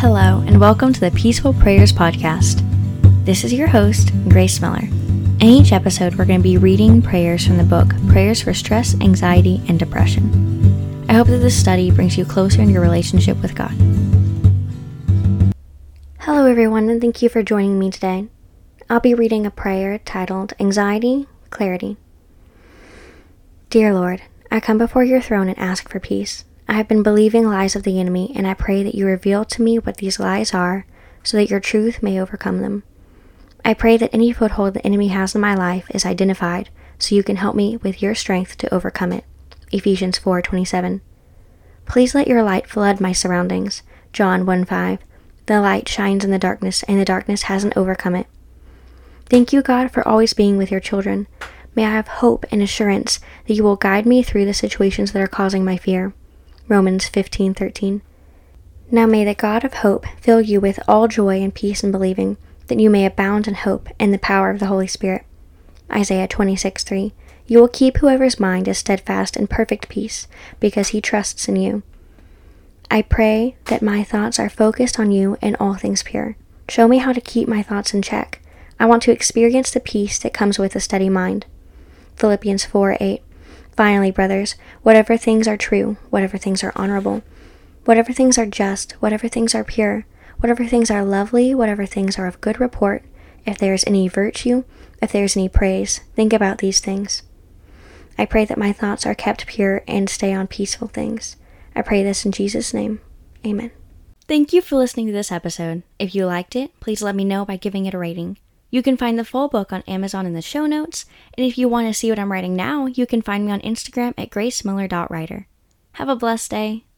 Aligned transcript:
Hello, 0.00 0.42
and 0.46 0.58
welcome 0.58 0.94
to 0.94 1.00
the 1.00 1.10
Peaceful 1.10 1.52
Prayers 1.52 1.92
Podcast. 1.92 2.64
This 3.26 3.44
is 3.44 3.52
your 3.52 3.68
host, 3.68 4.10
Grace 4.30 4.58
Miller. 4.58 4.84
In 4.84 5.42
each 5.42 5.72
episode, 5.72 6.14
we're 6.14 6.24
going 6.24 6.40
to 6.40 6.42
be 6.42 6.56
reading 6.56 7.02
prayers 7.02 7.46
from 7.46 7.58
the 7.58 7.64
book 7.64 7.92
Prayers 8.08 8.40
for 8.40 8.54
Stress, 8.54 8.98
Anxiety, 9.02 9.60
and 9.68 9.78
Depression. 9.78 11.04
I 11.10 11.12
hope 11.12 11.26
that 11.26 11.40
this 11.40 11.54
study 11.54 11.90
brings 11.90 12.16
you 12.16 12.24
closer 12.24 12.62
in 12.62 12.70
your 12.70 12.80
relationship 12.80 13.42
with 13.42 13.54
God. 13.54 13.72
Hello, 16.20 16.46
everyone, 16.46 16.88
and 16.88 16.98
thank 16.98 17.20
you 17.20 17.28
for 17.28 17.42
joining 17.42 17.78
me 17.78 17.90
today. 17.90 18.28
I'll 18.88 19.00
be 19.00 19.12
reading 19.12 19.44
a 19.44 19.50
prayer 19.50 19.98
titled 19.98 20.54
Anxiety, 20.58 21.26
Clarity. 21.50 21.98
Dear 23.68 23.92
Lord, 23.92 24.22
I 24.50 24.60
come 24.60 24.78
before 24.78 25.04
your 25.04 25.20
throne 25.20 25.50
and 25.50 25.58
ask 25.58 25.90
for 25.90 26.00
peace. 26.00 26.46
I 26.70 26.74
have 26.74 26.86
been 26.86 27.02
believing 27.02 27.48
lies 27.48 27.74
of 27.74 27.82
the 27.82 27.98
enemy, 27.98 28.32
and 28.36 28.46
I 28.46 28.54
pray 28.54 28.84
that 28.84 28.94
you 28.94 29.04
reveal 29.04 29.44
to 29.44 29.60
me 29.60 29.80
what 29.80 29.96
these 29.96 30.20
lies 30.20 30.54
are, 30.54 30.86
so 31.24 31.36
that 31.36 31.50
your 31.50 31.58
truth 31.58 32.00
may 32.00 32.20
overcome 32.20 32.62
them. 32.62 32.84
I 33.64 33.74
pray 33.74 33.96
that 33.96 34.14
any 34.14 34.30
foothold 34.32 34.74
the 34.74 34.86
enemy 34.86 35.08
has 35.08 35.34
in 35.34 35.40
my 35.40 35.52
life 35.52 35.90
is 35.90 36.06
identified, 36.06 36.70
so 36.96 37.16
you 37.16 37.24
can 37.24 37.36
help 37.36 37.56
me 37.56 37.76
with 37.78 38.00
your 38.00 38.14
strength 38.14 38.56
to 38.58 38.72
overcome 38.72 39.10
it. 39.12 39.24
Ephesians 39.72 40.16
4:27. 40.16 41.00
Please 41.86 42.14
let 42.14 42.28
your 42.28 42.44
light 42.44 42.68
flood 42.68 43.00
my 43.00 43.10
surroundings. 43.10 43.82
John 44.12 44.46
1:5. 44.46 45.00
The 45.46 45.60
light 45.60 45.88
shines 45.88 46.24
in 46.24 46.30
the 46.30 46.38
darkness, 46.38 46.84
and 46.84 47.00
the 47.00 47.04
darkness 47.04 47.42
hasn't 47.42 47.76
overcome 47.76 48.14
it. 48.14 48.28
Thank 49.28 49.52
you, 49.52 49.60
God, 49.60 49.90
for 49.90 50.06
always 50.06 50.34
being 50.34 50.56
with 50.56 50.70
your 50.70 50.78
children. 50.78 51.26
May 51.74 51.84
I 51.86 51.90
have 51.90 52.06
hope 52.06 52.46
and 52.52 52.62
assurance 52.62 53.18
that 53.48 53.54
you 53.54 53.64
will 53.64 53.74
guide 53.74 54.06
me 54.06 54.22
through 54.22 54.44
the 54.44 54.54
situations 54.54 55.10
that 55.10 55.22
are 55.22 55.26
causing 55.26 55.64
my 55.64 55.76
fear. 55.76 56.14
Romans 56.70 57.08
15:13. 57.08 58.00
Now 58.92 59.04
may 59.04 59.24
the 59.24 59.34
God 59.34 59.64
of 59.64 59.74
hope 59.74 60.06
fill 60.20 60.40
you 60.40 60.60
with 60.60 60.78
all 60.86 61.08
joy 61.08 61.42
and 61.42 61.52
peace 61.52 61.82
in 61.82 61.90
believing, 61.90 62.36
that 62.68 62.78
you 62.78 62.88
may 62.88 63.04
abound 63.04 63.48
in 63.48 63.54
hope 63.54 63.88
and 63.98 64.14
the 64.14 64.18
power 64.18 64.50
of 64.50 64.60
the 64.60 64.66
Holy 64.66 64.86
Spirit. 64.86 65.24
Isaiah 65.90 66.28
26:3. 66.28 67.12
You 67.48 67.58
will 67.58 67.66
keep 67.66 67.96
whoever's 67.96 68.38
mind 68.38 68.68
is 68.68 68.78
steadfast 68.78 69.36
in 69.36 69.48
perfect 69.48 69.88
peace, 69.88 70.28
because 70.60 70.90
he 70.90 71.00
trusts 71.00 71.48
in 71.48 71.56
you. 71.56 71.82
I 72.88 73.02
pray 73.02 73.56
that 73.64 73.82
my 73.82 74.04
thoughts 74.04 74.38
are 74.38 74.48
focused 74.48 75.00
on 75.00 75.10
you 75.10 75.36
and 75.42 75.56
all 75.58 75.74
things 75.74 76.04
pure. 76.04 76.36
Show 76.68 76.86
me 76.86 76.98
how 76.98 77.12
to 77.12 77.20
keep 77.20 77.48
my 77.48 77.64
thoughts 77.64 77.92
in 77.92 78.00
check. 78.00 78.40
I 78.78 78.86
want 78.86 79.02
to 79.02 79.12
experience 79.12 79.72
the 79.72 79.80
peace 79.80 80.20
that 80.20 80.32
comes 80.32 80.56
with 80.56 80.76
a 80.76 80.80
steady 80.80 81.08
mind. 81.08 81.46
Philippians 82.14 82.64
4 82.64 82.96
8. 83.00 83.22
Finally, 83.80 84.10
brothers, 84.10 84.56
whatever 84.82 85.16
things 85.16 85.48
are 85.48 85.56
true, 85.56 85.96
whatever 86.10 86.36
things 86.36 86.62
are 86.62 86.72
honorable, 86.76 87.22
whatever 87.86 88.12
things 88.12 88.36
are 88.36 88.44
just, 88.44 88.92
whatever 89.00 89.26
things 89.26 89.54
are 89.54 89.64
pure, 89.64 90.04
whatever 90.36 90.66
things 90.66 90.90
are 90.90 91.02
lovely, 91.02 91.54
whatever 91.54 91.86
things 91.86 92.18
are 92.18 92.26
of 92.26 92.42
good 92.42 92.60
report, 92.60 93.02
if 93.46 93.56
there 93.56 93.72
is 93.72 93.82
any 93.86 94.06
virtue, 94.06 94.64
if 95.00 95.10
there 95.10 95.24
is 95.24 95.34
any 95.34 95.48
praise, 95.48 96.00
think 96.14 96.34
about 96.34 96.58
these 96.58 96.78
things. 96.78 97.22
I 98.18 98.26
pray 98.26 98.44
that 98.44 98.58
my 98.58 98.70
thoughts 98.70 99.06
are 99.06 99.14
kept 99.14 99.46
pure 99.46 99.82
and 99.88 100.10
stay 100.10 100.34
on 100.34 100.46
peaceful 100.46 100.88
things. 100.88 101.36
I 101.74 101.80
pray 101.80 102.02
this 102.02 102.26
in 102.26 102.32
Jesus' 102.32 102.74
name. 102.74 103.00
Amen. 103.46 103.70
Thank 104.28 104.52
you 104.52 104.60
for 104.60 104.76
listening 104.76 105.06
to 105.06 105.12
this 105.14 105.32
episode. 105.32 105.84
If 105.98 106.14
you 106.14 106.26
liked 106.26 106.54
it, 106.54 106.78
please 106.80 107.00
let 107.00 107.14
me 107.14 107.24
know 107.24 107.46
by 107.46 107.56
giving 107.56 107.86
it 107.86 107.94
a 107.94 107.98
rating. 107.98 108.36
You 108.70 108.82
can 108.82 108.96
find 108.96 109.18
the 109.18 109.24
full 109.24 109.48
book 109.48 109.72
on 109.72 109.82
Amazon 109.82 110.26
in 110.26 110.32
the 110.32 110.42
show 110.42 110.66
notes, 110.66 111.04
and 111.36 111.44
if 111.44 111.58
you 111.58 111.68
want 111.68 111.88
to 111.88 111.94
see 111.94 112.08
what 112.08 112.18
I'm 112.18 112.30
writing 112.30 112.54
now, 112.54 112.86
you 112.86 113.04
can 113.06 113.20
find 113.20 113.44
me 113.44 113.52
on 113.52 113.60
Instagram 113.60 114.14
at 114.16 114.30
gracemiller.writer. 114.30 115.48
Have 115.92 116.08
a 116.08 116.16
blessed 116.16 116.50
day. 116.50 116.84